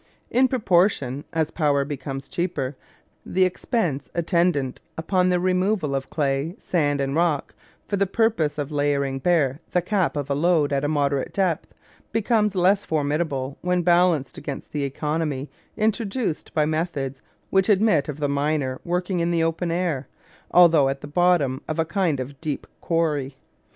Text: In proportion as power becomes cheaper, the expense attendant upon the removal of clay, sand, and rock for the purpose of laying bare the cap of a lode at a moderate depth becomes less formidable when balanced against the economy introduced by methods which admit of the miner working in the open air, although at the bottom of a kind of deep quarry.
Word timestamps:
In 0.31 0.47
proportion 0.47 1.25
as 1.31 1.51
power 1.51 1.85
becomes 1.85 2.27
cheaper, 2.27 2.75
the 3.23 3.43
expense 3.45 4.09
attendant 4.15 4.81
upon 4.97 5.29
the 5.29 5.39
removal 5.39 5.93
of 5.93 6.09
clay, 6.09 6.55
sand, 6.57 6.99
and 6.99 7.13
rock 7.15 7.53
for 7.87 7.97
the 7.97 8.07
purpose 8.07 8.57
of 8.57 8.71
laying 8.71 9.19
bare 9.19 9.59
the 9.69 9.79
cap 9.83 10.17
of 10.17 10.27
a 10.27 10.33
lode 10.33 10.73
at 10.73 10.83
a 10.83 10.87
moderate 10.87 11.33
depth 11.33 11.75
becomes 12.11 12.55
less 12.55 12.83
formidable 12.83 13.59
when 13.61 13.83
balanced 13.83 14.39
against 14.39 14.71
the 14.71 14.85
economy 14.85 15.51
introduced 15.77 16.51
by 16.55 16.65
methods 16.65 17.21
which 17.51 17.69
admit 17.69 18.09
of 18.09 18.19
the 18.19 18.27
miner 18.27 18.81
working 18.83 19.19
in 19.19 19.29
the 19.29 19.43
open 19.43 19.69
air, 19.69 20.07
although 20.49 20.89
at 20.89 21.01
the 21.01 21.07
bottom 21.07 21.61
of 21.67 21.77
a 21.77 21.85
kind 21.85 22.19
of 22.19 22.41
deep 22.41 22.65
quarry. 22.79 23.35